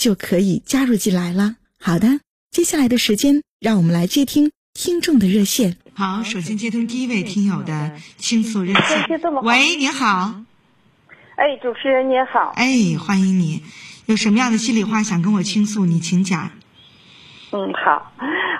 [0.00, 1.56] 就可以加入进来了。
[1.78, 5.76] 好的，接下来的时间，让我们来接听听众的热线。
[5.92, 9.20] 好，首先接通第一位听友的倾诉热线。
[9.42, 10.40] 喂，您好。
[11.36, 12.54] 哎，主持人您好。
[12.56, 13.62] 哎，欢迎你，
[14.06, 15.84] 有什么样的心里话想跟我倾诉？
[15.84, 16.50] 你请讲。
[17.52, 18.10] 嗯，好。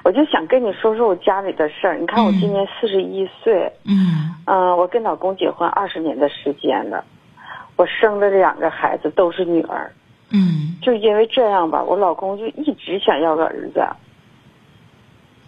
[0.05, 1.99] 我就想跟你说说我家里的事儿。
[1.99, 3.73] 你看，我今年四十一岁。
[3.85, 4.35] 嗯。
[4.45, 7.03] 嗯，我跟老公结婚二十年的时间了，
[7.77, 9.91] 我生的两个孩子都是女儿。
[10.29, 10.70] 嗯。
[10.81, 13.87] 就因为这样吧，我老公就一直想要个儿子。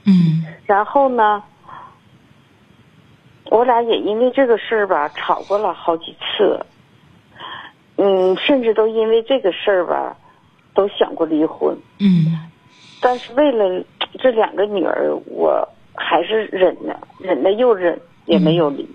[0.05, 0.45] 嗯。
[0.67, 1.43] 然后呢，
[3.51, 6.65] 我俩也因为这个事儿吧吵过了好几次。
[7.97, 10.17] 嗯，甚至都因为这个事儿吧，
[10.75, 11.77] 都想过离婚。
[11.99, 12.51] 嗯。
[13.01, 13.85] 但是为了
[14.19, 18.89] 这两个女儿，我还是忍了，忍了又忍，也没有离。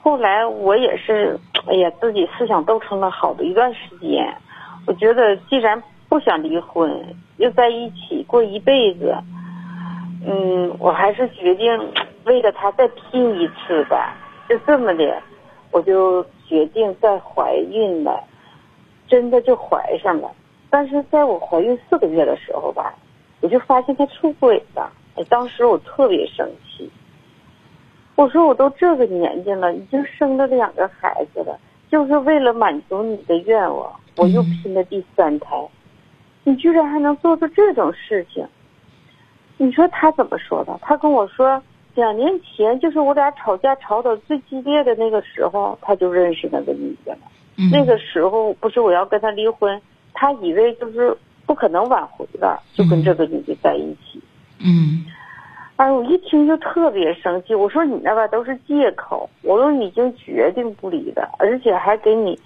[0.00, 4.36] 后来我也是，哎呀，自己思想斗争了好的一段时间。
[4.86, 6.90] 我觉得既然不想离婚，
[7.36, 9.14] 又在一起过一辈子，
[10.26, 11.92] 嗯，我还是决定
[12.24, 14.16] 为了他再拼一次吧。
[14.48, 15.22] 就这么的，
[15.70, 18.22] 我就决定再怀孕了，
[19.06, 20.30] 真的就怀上了。
[20.68, 22.94] 但是在我怀孕四个月的时候吧，
[23.40, 24.92] 我就发现他出轨了。
[25.14, 26.90] 哎，当时我特别生气。
[28.14, 31.58] 我说我都这个年纪了，已经生了两个孩子了，
[31.90, 35.56] 就是为了满足你的愿望，我又拼了第三胎，
[36.44, 38.46] 你居然还能做出这种事情？
[39.56, 40.78] 你说他怎么说的？
[40.82, 41.62] 他跟我说，
[41.94, 47.20] 两年前就是我俩吵架吵到最激烈的那个时候，他就认识那个女的了。
[47.70, 49.80] 那个时候不是我要跟他离婚。
[50.14, 54.20] 他以为就是不可能挽回了，就跟这个女的在一起。
[54.58, 55.06] 嗯，
[55.76, 57.54] 哎，我一听就特别生气。
[57.54, 62.38] 我说你那吧都是借口，我都已经决定不离了，而且还给你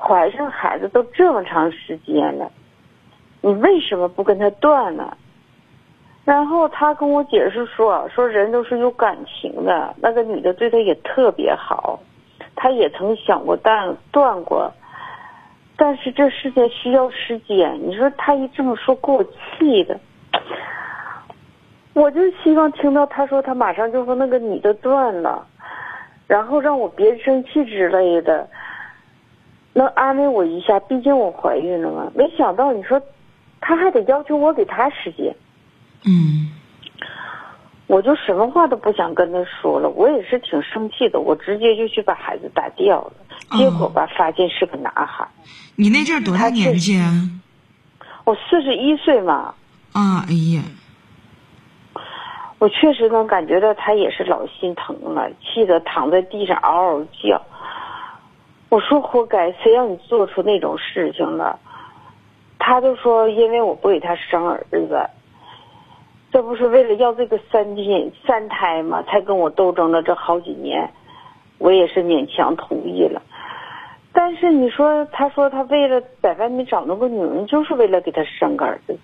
[0.00, 2.50] 怀上孩子都这么长时间了，
[3.42, 5.16] 你为什么不跟他断呢？
[6.24, 11.98] 然后他跟我解释说，说人都是有感情的，那个女的对他也特别好，
[12.54, 14.72] 他也曾想过断断过。
[15.76, 19.98] 但是这事情需要时间，你说他一这么说，给我气的。
[21.94, 25.46] 我就希望听到他说他马上就和那个女的断了，
[26.26, 28.48] 然后让我别生气之类的，
[29.80, 30.78] 能安慰我一下。
[30.80, 32.12] 毕竟我怀孕了嘛。
[32.14, 33.00] 没想到你说
[33.60, 35.34] 他还得要求我给他时间。
[36.04, 36.50] 嗯。
[37.86, 43.12] 我就什么话都不想跟他说了，我也是挺生气的，我直接就去把孩子打掉了。
[43.58, 45.26] 结果吧，发现是个男孩。
[45.76, 47.10] 你那阵多大年纪啊？
[48.24, 49.54] 我四十一岁嘛。
[49.92, 50.62] 啊，哎呀！
[52.60, 57.42] 我确实能感觉到他也是老心疼了，气得躺在地上嗷嗷叫。
[58.70, 61.58] 我说活该，谁让你做出那种事情了？
[62.58, 65.10] 他就说因为我不给他生儿子。
[66.30, 69.02] 这不是为了要这个三天三胎吗？
[69.02, 70.88] 才跟我斗争了这好几年，
[71.58, 73.20] 我也是勉强同意了。
[74.12, 78.96] 但是你说，他说他为了在外面找那个女人，就是为了给他生个儿子。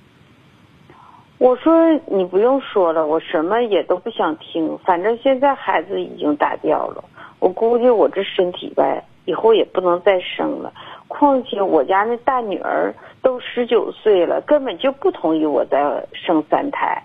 [1.38, 4.78] 我说你不用说了，我什么也都不想听。
[4.84, 7.02] 反正现在孩子已经打掉了，
[7.40, 10.72] 我估计我这身体呗，以后也不能再生了。
[11.08, 12.92] 况且我家那大女儿
[13.22, 17.02] 都十九岁了，根本就不同意我再生三胎。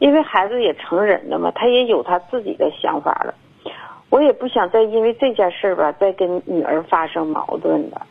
[0.00, 3.34] 因为孩子也成人了嘛，他也有他自己的想法了。
[4.10, 8.06] 我也不想再因为这件事吧，再跟女儿发生矛盾了。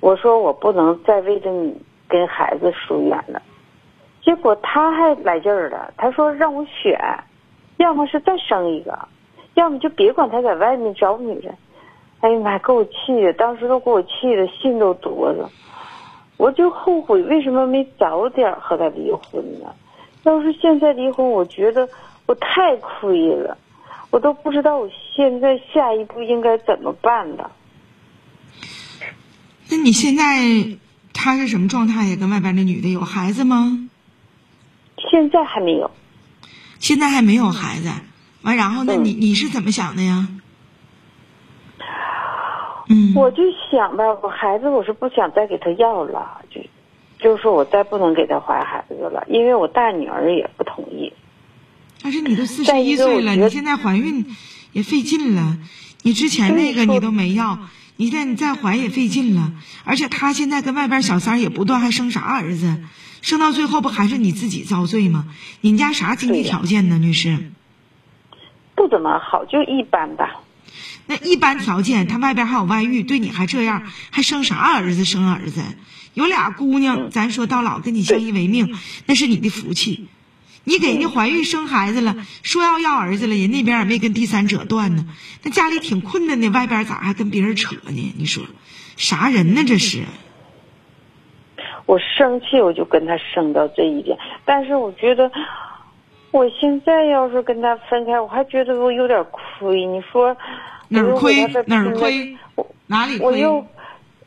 [0.00, 3.42] 我说我不能再为着你跟孩子疏远了。
[4.22, 6.98] 结果他还来劲儿了，他说让我选，
[7.78, 8.96] 要么是再生一个，
[9.54, 11.52] 要么就别管他在外面找女人。
[12.22, 15.48] 哎呀妈，给我气的，当时都给我气的心都哆嗦。
[16.36, 19.74] 我就后悔为什么没早点和他离婚呢？
[20.22, 21.88] 要是现在离婚，我觉得
[22.26, 23.58] 我太亏了，
[24.10, 27.50] 我都不知道我现在下一步应该怎么办了。
[29.68, 30.78] 那你现在
[31.12, 32.16] 他是什么状态呀？
[32.16, 33.88] 跟外边那女的有孩子吗？
[35.10, 35.90] 现在还没有。
[36.78, 37.90] 现在还没有孩子，
[38.42, 40.28] 完然后那你你是怎么想的呀？
[42.92, 46.60] 嗯，我就想吧，我孩子我是不想再给他要了，就
[47.18, 51.12] 就是说我再不能给他怀孩子了，因为我大女儿也不同意。
[52.02, 54.26] 但是你都四十一岁了，你现在怀孕
[54.72, 55.56] 也费劲了，
[56.02, 57.58] 你之前那个你都没要，
[57.96, 59.52] 你现在你再怀也费劲了，
[59.84, 62.76] 而且他现在跟外边小三也不断，还生啥儿子？
[63.22, 65.26] 生到最后不还是你自己遭罪吗？
[65.60, 67.38] 你家啥经济条件呢，女士？
[68.74, 70.40] 不怎么好，就一般吧。
[71.06, 75.04] 那一般条件，他外边还有外遇，对你还这样，还生啥儿子？
[75.04, 75.62] 生儿子，
[76.14, 78.74] 有俩姑娘，咱说到老跟你相依为命，
[79.06, 80.08] 那是你的福气。
[80.64, 82.14] 你给人家怀孕生孩子了，
[82.44, 85.06] 说要要儿子了，人那边也没跟第三者断呢。
[85.42, 88.14] 那家里挺困难的，外边咋还跟别人扯呢？
[88.16, 88.44] 你说，
[88.96, 89.64] 啥人呢？
[89.66, 90.04] 这是。
[91.84, 94.16] 我生气，我就跟他生到这一点。
[94.44, 95.32] 但是我觉得，
[96.32, 99.86] 我现在要是跟他分开，我还觉得我有点亏。
[99.86, 100.36] 你说
[100.88, 101.46] 哪儿亏？
[101.66, 102.36] 哪儿亏？
[102.88, 103.26] 哪里亏？
[103.26, 103.64] 我又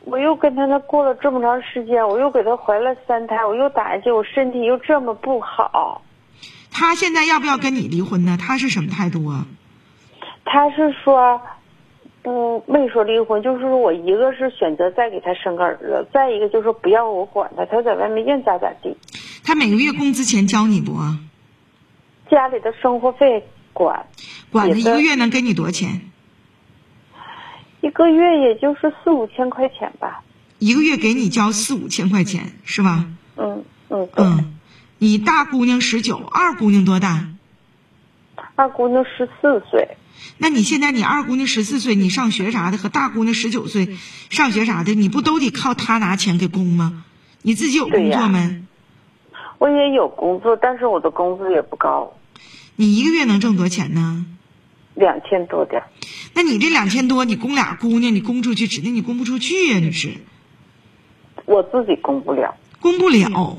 [0.05, 6.01] 我又跟他那过了这么长时间，我又给他怀了三胎，我又打下去，我身体又这么不好。
[6.71, 8.37] 他现在要不要跟你离婚呢？
[8.39, 9.45] 他是什么态度啊？
[10.45, 11.41] 他是说。
[12.25, 18.97] 不，没说离婚，就是说我一个是选择再给他生个儿子，再一个就是不要我管他，他在外面愿咋咋地。
[19.43, 20.93] 他每个月工资钱交你不？
[22.29, 23.43] 家里的生活费
[23.73, 24.05] 管。
[24.51, 26.01] 管了一个月能给你多少钱？
[27.81, 30.23] 一个月也就是四五千块钱吧。
[30.59, 33.05] 一个月给你交四五千块钱是吧？
[33.37, 34.57] 嗯嗯嗯。
[34.97, 37.27] 你大姑娘十九，二姑娘多大？
[38.55, 39.97] 二姑娘十四岁。
[40.37, 43.97] 那你现在你二姑娘十四岁，你上学啥的和大姑娘十九岁
[44.29, 47.03] 上学啥的，你不都得靠她拿钱给供吗？
[47.41, 48.63] 你自己有工作没？
[49.65, 52.13] 我也有工作，但是我的工资也不高。
[52.75, 54.23] 你一个月能挣多少钱呢？
[54.93, 55.81] 两千多点。
[56.35, 60.17] 那你这两千多，你供俩姑娘，你供出去，指定你供不出去呀，女士。
[61.45, 62.55] 我自己供不了。
[62.79, 63.57] 供不了。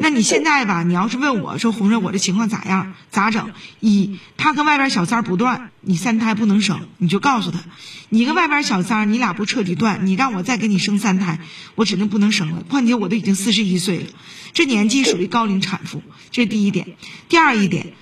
[0.00, 2.94] 那你现在吧，你要是问我说红润，我这情况咋样？
[3.10, 3.50] 咋整？
[3.80, 7.60] 一，他跟外边小三不断，你三胎不能生，你就告诉他，
[8.08, 11.38] 你跟外边小三你俩不彻底断，你让我再给你生三胎，
[11.76, 12.62] 我指定不能生了。
[12.68, 14.06] 况且我都已经四十一岁了，
[14.52, 16.96] 这年纪属于高龄产妇，这是第一点。
[17.28, 17.92] 第二一点，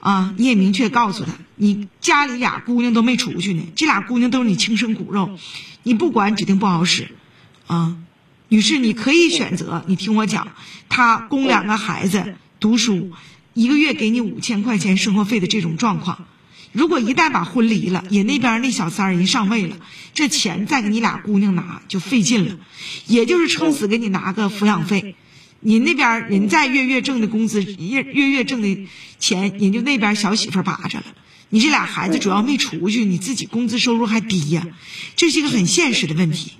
[0.00, 5.38] 啊，你也明确告诉他，你家里俩姑娘都没出去呢，这俩姑娘都是你亲生骨肉，
[5.82, 7.08] 你不管指定不好使，
[7.66, 7.96] 啊。
[8.50, 10.48] 女士，你可以选择，你听我讲，
[10.88, 13.12] 他供两个孩子读书，
[13.52, 16.26] 一个月给你五千块钱生活费的这种状况，
[16.72, 19.76] 如果一旦把婚离了，人那边那小三儿人上位了，
[20.14, 22.56] 这钱再给你俩姑娘拿就费劲了，
[23.06, 25.14] 也就是撑死给你拿个抚养费，
[25.60, 28.86] 你那边人在月月挣的工资，月月月挣的
[29.18, 31.04] 钱，人就那边小媳妇把着了，
[31.50, 34.66] 你这俩孩子主要没出去，你自己工资收入还低呀，
[35.16, 36.52] 这是一个很现实的问题。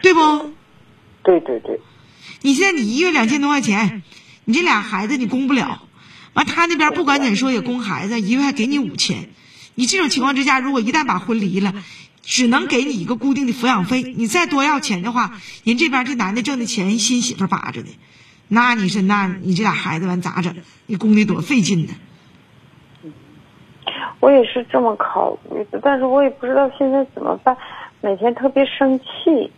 [0.00, 0.52] 对不？
[1.22, 1.80] 对对对，
[2.40, 4.02] 你现在你一月两千多块钱，
[4.44, 5.82] 你这俩孩子你供不了，
[6.32, 9.30] 完他那边不管怎说也供孩子，一个月还给你五千，
[9.74, 11.74] 你这种情况之下，如果一旦把婚离了，
[12.22, 17.88] 只能给你一个固定的抚养费，你再多要钱的话，人这边这男的挣的钱新媳妇把着的，
[18.48, 20.56] 那你是那你这俩孩子完咋整？
[20.86, 21.94] 你供的多费劲呢？
[24.20, 27.56] 我也是这么考虑的，但是我也不知道现在怎么办，
[28.02, 29.52] 每天特别生气。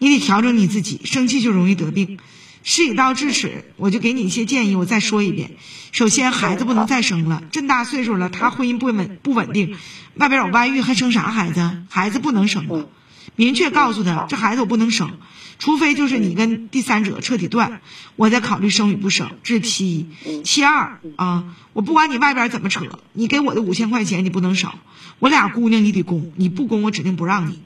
[0.00, 2.18] 你得调整你自己，生气就容易得病。
[2.64, 4.74] 事已到至此，我就给你一些建议。
[4.74, 5.52] 我再说一遍：
[5.92, 9.76] 首先，孩子不能再生了，这么大岁数了，他婚姻不稳不稳定，
[10.16, 11.84] 外边有外遇，还生啥孩子？
[11.88, 12.88] 孩子不能生了，
[13.36, 15.18] 明确告诉他，这孩子我不能生，
[15.58, 17.80] 除非就是你跟第三者彻底断，
[18.16, 19.30] 我再考虑生与不生。
[19.42, 20.42] 这是其一。
[20.42, 24.78] 其二啊，我不管你外边怎么扯，你给我的五千块钱你不能少，
[25.18, 27.62] 我俩姑娘你得供，你不供我指定不让你。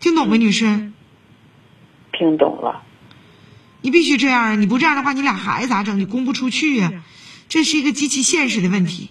[0.00, 0.92] 听懂没，女士？
[2.12, 2.82] 听懂了，
[3.80, 4.56] 你必须这样啊！
[4.56, 5.98] 你不这样的话，你俩孩子咋整？
[5.98, 6.92] 你供不出去呀，
[7.48, 9.10] 这是一个极其现实的问题。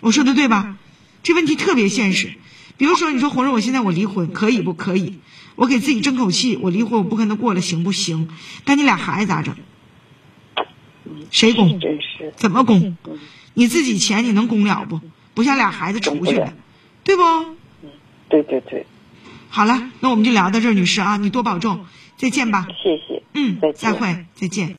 [0.00, 0.76] 我说的对吧？
[1.24, 2.34] 这问题特别现实。
[2.78, 5.18] 比如说，你说红润，我现在我离婚可以不可以？
[5.56, 8.28] 我给自己争口气，我离婚我不跟他过了行不行？
[8.64, 9.54] 但你俩孩子咋整？
[11.30, 11.80] 谁供？
[12.36, 12.96] 怎么供？
[13.54, 15.00] 你自己钱你能供了不？
[15.34, 16.54] 不像俩孩子出去了，
[17.02, 17.22] 对不？
[18.28, 18.86] 对对对。
[19.50, 21.84] 好了，那我们就聊到这儿，女士啊，你多保重，
[22.16, 22.68] 再见吧。
[22.82, 23.22] 谢谢。
[23.34, 24.76] 嗯，再会，再见。